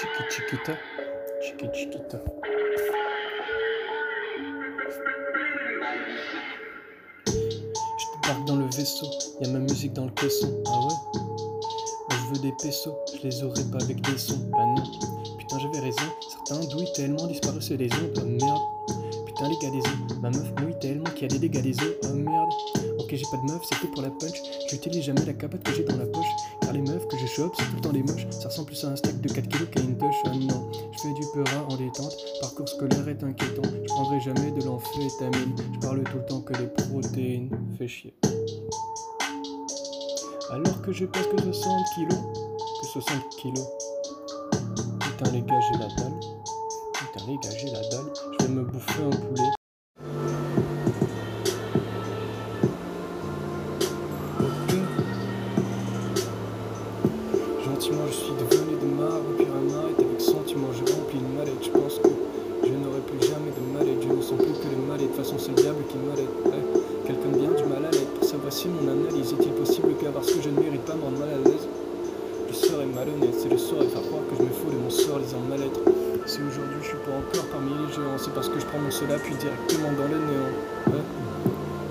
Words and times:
Chiqui 0.00 0.24
chiquita, 0.30 0.72
chiqui 1.42 1.66
chiquita. 1.74 2.18
Je 7.26 8.06
débarque 8.14 8.44
dans 8.46 8.56
le 8.56 8.64
vaisseau, 8.74 9.06
y 9.42 9.44
a 9.44 9.48
ma 9.50 9.58
musique 9.58 9.92
dans 9.92 10.06
le 10.06 10.10
caisson. 10.12 10.62
Ah 10.68 10.86
ouais? 10.86 10.94
Je 12.12 12.16
veux 12.32 12.40
des 12.40 12.52
pesos, 12.62 12.96
je 13.12 13.28
les 13.28 13.42
aurais 13.44 13.64
pas 13.64 13.84
avec 13.84 14.00
des 14.00 14.16
sons. 14.16 14.40
Bah 14.50 14.64
non, 14.64 14.82
putain 15.36 15.58
j'avais 15.58 15.80
raison, 15.80 16.08
certains 16.30 16.66
douillent 16.68 16.92
tellement 16.94 17.26
disparu 17.26 17.60
c'est 17.60 17.76
des 17.76 17.92
ondes. 17.92 18.18
Oh 18.22 18.24
merde, 18.24 18.62
putain 19.26 19.50
les 19.50 19.58
gars 19.58 19.70
des 19.70 19.80
os, 19.80 20.18
ma 20.22 20.30
meuf 20.30 20.50
mouille 20.62 20.78
tellement 20.80 21.10
qu'il 21.10 21.22
y 21.22 21.24
a 21.26 21.28
des 21.28 21.46
dégâts 21.46 21.60
des 21.60 21.78
os. 21.78 21.94
Oh 22.04 22.14
merde, 22.14 22.50
ok 23.10 23.16
j'ai 23.16 23.26
pas 23.30 23.36
de 23.38 23.52
meuf, 23.52 23.62
c'est 23.64 23.78
que 23.78 23.86
pour 23.86 24.02
la 24.02 24.10
punch. 24.10 24.42
J'utilise 24.68 25.04
jamais 25.04 25.24
la 25.24 25.32
capote 25.32 25.62
que 25.62 25.72
j'ai 25.72 25.84
dans 25.84 25.96
la 25.96 26.06
poche. 26.06 26.26
Car 26.62 26.72
les 26.72 26.80
meufs 26.80 27.06
que 27.08 27.16
je 27.16 27.26
chope, 27.26 27.54
c'est 27.56 27.64
tout 27.64 27.76
le 27.76 27.80
temps 27.80 27.92
des 27.92 28.02
moches. 28.02 28.26
Ça 28.30 28.48
ressemble 28.48 28.68
plus 28.68 28.84
à 28.84 28.88
un 28.88 28.96
steak 28.96 29.20
de 29.20 29.28
4 29.28 29.48
kilos 29.48 29.68
qu'à 29.70 29.80
une 29.80 29.98
touche. 29.98 30.14
Oh 30.26 30.28
non, 30.28 30.70
je 30.92 30.98
fais 31.00 31.12
du 31.14 31.26
peurat 31.32 31.66
en 31.68 31.76
détente. 31.76 32.16
Parcours 32.40 32.68
scolaire 32.68 33.08
est 33.08 33.22
inquiétant. 33.22 33.62
Je 33.64 33.92
prendrai 33.92 34.20
jamais 34.20 34.52
de 34.52 34.64
l'amphétamine. 34.64 35.54
Je 35.74 35.78
parle 35.80 36.04
tout 36.04 36.18
le 36.18 36.26
temps 36.26 36.40
que 36.40 36.52
des 36.52 36.66
protéines. 36.66 37.50
Fais 37.78 37.88
chier. 37.88 38.14
Alors 40.50 40.82
que 40.82 40.92
je 40.92 41.06
pèse 41.06 41.26
que 41.28 41.42
60 41.42 41.86
kilos. 41.94 42.20
Que 42.80 42.86
60 42.86 43.28
kilos. 43.38 43.66
Putain 45.00 45.30
les 45.32 45.42
gars, 45.42 45.60
j'ai 45.72 45.78
la 45.78 45.88
dalle. 45.88 46.20
Putain 46.94 47.26
les 47.26 47.38
gars, 47.38 47.56
j'ai 47.58 47.70
la 47.70 47.80
dalle. 47.88 48.12
Je 48.38 48.46
vais 48.46 48.52
me 48.52 48.64
bouffer 48.64 49.02
un 49.02 49.10
poulet. 49.10 49.59
Gentiment, 57.90 58.06
je 58.06 58.22
suis 58.22 58.38
devenu 58.38 58.78
de 58.78 58.86
marbre, 58.94 59.34
un 59.34 59.66
arrête 59.82 59.98
avec 59.98 60.20
sentiment. 60.20 60.70
J'ai 60.70 60.86
rempli 60.94 61.18
une 61.18 61.34
mallette. 61.34 61.58
Je 61.58 61.74
pense 61.74 61.98
que 61.98 62.06
je 62.62 62.70
n'aurai 62.70 63.02
plus 63.02 63.18
jamais 63.18 63.50
de 63.50 63.62
mallette. 63.74 63.98
Je 63.98 64.14
ne 64.14 64.22
sens 64.22 64.38
plus 64.38 64.54
que 64.62 64.70
les 64.70 64.78
mallettes. 64.78 65.10
De 65.10 65.16
toute 65.18 65.26
façon, 65.26 65.42
c'est 65.42 65.50
le 65.50 65.58
diable 65.58 65.82
qui 65.90 65.98
m'allait. 65.98 66.30
Quelqu'un 67.02 67.30
de 67.34 67.38
bien 67.42 67.50
du 67.50 67.66
mal 67.66 67.82
à 67.82 67.90
l'aide. 67.90 68.06
Pour 68.14 68.22
ça, 68.22 68.38
voici 68.38 68.70
mon 68.70 68.86
analyse. 68.86 69.34
Est-il 69.34 69.50
possible 69.58 69.90
que, 69.98 70.06
parce 70.06 70.30
que 70.30 70.38
je 70.38 70.50
ne 70.54 70.62
mérite 70.62 70.86
pas, 70.86 70.94
me 70.94 71.02
rendre 71.02 71.18
mal 71.18 71.34
à 71.34 71.40
l'aise 71.42 71.66
Je 72.46 72.54
serais 72.54 72.86
malhonnête. 72.86 73.34
C'est 73.34 73.50
le 73.50 73.58
soir 73.58 73.82
et 73.82 73.90
faire 73.90 74.06
croire 74.06 74.22
que 74.30 74.38
je 74.38 74.42
me 74.46 74.54
fous 74.54 74.70
de 74.70 74.78
mon 74.78 74.90
sort 74.90 75.18
lisant 75.18 75.42
ma 75.50 75.58
lettre. 75.58 75.82
Si 76.30 76.38
aujourd'hui 76.46 76.78
je 76.86 76.94
suis 76.94 77.02
pas 77.02 77.10
encore 77.10 77.50
parmi 77.50 77.74
les 77.74 77.90
géants, 77.90 78.22
c'est 78.22 78.30
parce 78.30 78.46
que 78.46 78.60
je 78.60 78.66
prends 78.70 78.78
mon 78.78 78.94
cela 78.94 79.18
puis 79.18 79.34
directement 79.34 79.90
dans 79.98 80.06
le 80.06 80.18
néant. 80.30 80.54
Ouais. 80.94 81.02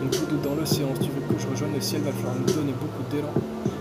Une 0.00 0.10
goutte 0.10 0.40
dans 0.46 0.54
l'océan, 0.54 0.94
si 0.94 1.08
tu 1.08 1.10
veux 1.10 1.26
que 1.26 1.34
je 1.42 1.48
rejoigne 1.48 1.74
le 1.74 1.80
ciel, 1.80 2.02
va 2.02 2.12
falloir 2.12 2.38
me 2.38 2.46
donner 2.46 2.70
beaucoup 2.78 3.02
d'élan. 3.10 3.34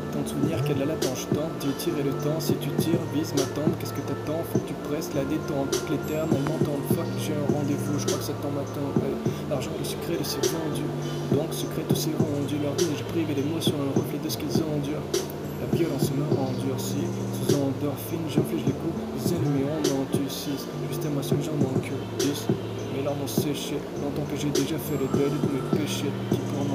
Tant 0.10 0.26
de 0.26 0.30
souvenirs 0.30 0.64
qu'elle 0.66 0.82
a 0.82 0.90
la 0.90 0.98
tâche 0.98 1.30
tente 1.30 1.54
d'y 1.62 1.70
tirer 1.78 2.02
le 2.02 2.10
temps. 2.26 2.42
Si 2.42 2.58
tu 2.58 2.70
tires, 2.82 3.04
vise 3.14 3.38
ma 3.38 3.46
qu'est-ce 3.78 3.94
que 3.94 4.02
t'attends? 4.02 4.42
Faut 4.50 4.58
que 4.58 4.74
tu 4.74 4.78
presses 4.90 5.14
la 5.14 5.22
détente. 5.30 5.70
Toute 5.70 5.94
l'éternel 5.94 6.42
m'entend, 6.50 6.82
fuck, 6.98 7.06
j'ai 7.22 7.38
un 7.38 7.48
rendez-vous, 7.54 8.02
je 8.02 8.06
crois 8.10 8.18
que 8.18 8.26
ça 8.26 8.34
t'en. 8.42 8.50
Hey. 8.50 9.14
L'argent, 9.50 9.70
le 9.78 9.86
secret 9.86 10.18
de 10.18 10.26
ces 10.26 10.42
vendus. 10.50 10.90
Donc, 11.38 11.54
secret 11.54 11.86
de 11.86 11.94
ces 11.94 12.18
rendus. 12.18 12.58
Leur 12.66 12.74
vie, 12.82 12.98
j'ai 12.98 13.06
privé 13.14 13.38
l'émotion, 13.38 13.78
un 13.78 13.94
reflet 13.94 14.18
de 14.18 14.30
ce 14.30 14.42
qu'ils 14.42 14.58
endurent. 14.58 15.06
La 15.62 15.70
violence 15.78 16.10
me 16.14 16.26
endurcit, 16.38 17.10
sous 17.34 17.54
endorphine, 17.54 18.26
j'inflige 18.30 18.66
les 18.66 18.78
coups, 18.78 18.98
les 19.22 19.34
ennemis 19.34 19.66
en. 19.70 19.78
Juste 20.90 21.06
à 21.06 21.10
moi 21.10 21.22
seul, 21.22 21.40
j'en 21.44 21.58
manque 21.62 21.92
larmes 23.08 23.24
ont 23.24 23.28
séché, 23.28 23.80
longtemps 24.04 24.28
que 24.28 24.36
j'ai 24.36 24.52
déjà 24.52 24.76
fait 24.76 25.00
le 25.00 25.08
deuil 25.16 25.32
de 25.32 25.48
mes 25.56 25.64
péchés, 25.80 26.12
qui 26.30 26.40
pour. 26.52 26.68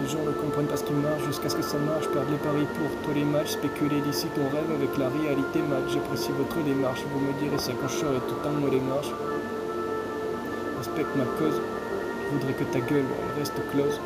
Les 0.00 0.08
gens 0.08 0.24
ne 0.24 0.32
comprennent 0.32 0.72
pas 0.72 0.78
ce 0.78 0.84
qui 0.84 0.94
marche 0.94 1.24
jusqu'à 1.26 1.50
ce 1.50 1.56
que 1.56 1.62
ça 1.62 1.76
marche. 1.76 2.08
Perdre 2.08 2.32
les 2.32 2.40
paris 2.40 2.64
pour 2.72 2.88
tous 3.04 3.12
les 3.12 3.24
matchs. 3.24 3.60
Spéculer 3.60 4.00
d'ici 4.00 4.26
ton 4.34 4.48
rêve 4.48 4.72
avec 4.72 4.96
la 4.96 5.12
réalité 5.12 5.60
match. 5.60 5.92
J'apprécie 5.92 6.32
votre 6.32 6.56
démarche. 6.64 7.04
Vous 7.12 7.20
me 7.20 7.36
direz 7.36 7.60
ça 7.60 7.72
quand 7.76 7.88
je 7.88 8.00
serai 8.00 8.20
tout 8.24 8.40
en 8.48 8.52
moi 8.56 8.70
les 8.72 8.80
marches. 8.80 9.12
Respecte 10.78 11.12
ma 11.20 11.28
cause. 11.36 11.60
Je 11.60 12.28
voudrais 12.32 12.56
que 12.56 12.64
ta 12.72 12.80
gueule 12.80 13.04
reste 13.36 13.60
close. 13.72 14.00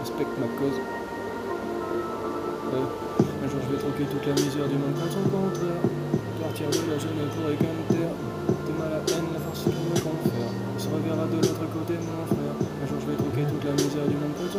Respecte 0.00 0.34
ma 0.40 0.48
cause. 0.56 0.80
Un 2.72 3.48
jour 3.48 3.60
je 3.60 3.76
vais 3.76 3.80
troquer 3.84 4.04
toute 4.08 4.26
la 4.26 4.32
misère 4.32 4.66
du 4.66 4.80
monde 4.80 4.96
contre 4.96 5.12
son. 5.12 5.75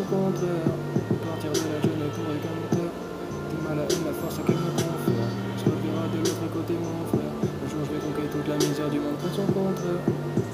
Partir 0.07 1.51
de 1.51 1.68
là 1.68 1.78
je 1.84 1.91
ne 1.91 2.07
pourrai 2.16 2.40
qu'un 2.40 2.56
terre. 2.72 2.95
T'es 3.51 3.59
mal 3.59 3.75
à 3.75 3.84
haine, 3.91 4.07
la 4.07 4.16
force 4.16 4.40
qu'elle 4.40 4.56
me 4.56 4.72
confère. 4.72 5.28
On 5.28 5.59
se 5.59 5.68
reverra 5.68 6.07
de 6.07 6.23
l'autre 6.23 6.47
côté 6.47 6.79
mon 6.79 7.03
frère. 7.12 7.28
Un 7.44 7.68
jour 7.68 7.84
je 7.84 7.91
vais 7.91 8.00
troquer 8.00 8.31
toute 8.31 8.47
la 8.47 8.56
misère 8.56 8.88
du 8.88 9.03
monde 9.03 9.19
son 9.19 9.44
contraire. 9.51 10.00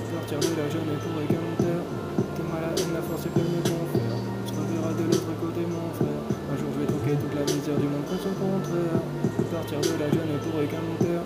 Partir 0.09 0.41
de 0.41 0.57
là 0.57 0.65
je 0.73 0.81
ne 0.81 0.97
pourrai 0.97 1.29
qu'un 1.29 1.53
terre. 1.61 1.85
T'es 2.33 2.45
mal 2.49 2.65
à 2.65 2.73
haine, 2.73 2.97
la 2.97 3.03
force 3.05 3.29
qu'elle 3.29 3.45
me 3.45 3.61
confère. 3.61 4.17
On 4.17 4.45
se 4.49 4.57
reverra 4.57 4.89
de 4.97 5.05
l'autre 5.05 5.33
côté 5.37 5.61
mon 5.69 5.85
frère. 6.01 6.23
Un 6.49 6.55
jour 6.57 6.69
je 6.73 6.79
vais 6.81 6.89
troquer 6.89 7.13
toute 7.13 7.35
la 7.37 7.45
misère 7.45 7.77
du 7.77 7.85
monde 7.93 8.09
son 8.09 8.33
contraire. 8.33 9.05
Partir 9.53 9.85
de 9.85 9.93
là, 10.01 10.09
je 10.09 10.17
ne 10.33 10.35
pourrai 10.41 10.65
qu'un 10.65 10.81
terre. 10.97 11.25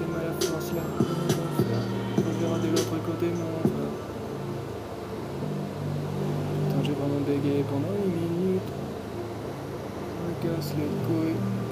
T'es 0.00 0.08
mal 0.08 0.24
à 0.24 0.34
force 0.40 0.72
je 0.72 0.80
peux 0.80 1.52
faire. 1.60 1.84
On 1.84 2.24
se 2.24 2.40
reverra 2.40 2.56
de 2.56 2.72
l'autre 2.72 2.96
côté 3.04 3.28
mon 3.36 3.52
frère. 3.68 3.92
Putain, 6.72 6.80
j'ai 7.42 7.62
vraiment 7.62 7.62
bégayé 7.62 7.64
pendant 7.64 7.94
une 8.04 8.46
minute. 8.46 8.62
On 10.22 10.48
me 10.48 10.56
casse 10.56 10.74
les 10.76 10.84
couilles. 11.06 11.65